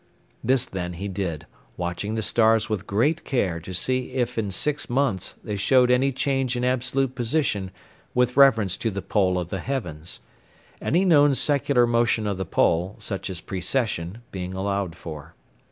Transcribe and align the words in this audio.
This, 0.43 0.65
then, 0.65 0.93
he 0.93 1.07
did, 1.07 1.45
watching 1.77 2.15
the 2.15 2.23
stars 2.23 2.67
with 2.69 2.87
great 2.87 3.23
care 3.23 3.59
to 3.59 3.71
see 3.71 4.13
if 4.13 4.35
in 4.35 4.49
six 4.49 4.89
months 4.89 5.35
they 5.43 5.55
showed 5.55 5.91
any 5.91 6.11
change 6.11 6.55
in 6.55 6.63
absolute 6.63 7.13
position 7.13 7.69
with 8.15 8.35
reference 8.35 8.77
to 8.77 8.89
the 8.89 9.03
pole 9.03 9.37
of 9.37 9.49
the 9.49 9.59
heavens; 9.59 10.19
any 10.81 11.05
known 11.05 11.35
secular 11.35 11.85
motion 11.85 12.25
of 12.25 12.37
the 12.39 12.45
pole, 12.45 12.95
such 12.97 13.29
as 13.29 13.41
precession, 13.41 14.23
being 14.31 14.55
allowed 14.55 14.95
for. 14.97 15.35